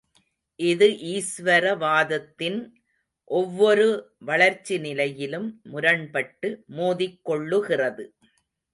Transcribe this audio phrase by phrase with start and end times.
[0.59, 2.57] இது ஈஸ்வரவாதத்தின்
[3.31, 3.87] ஒவ்வொரு
[4.25, 8.05] வளர்ச்சி நிலையிலும் முரண்பட்டு மோதிக் கொள்ளுகிறது.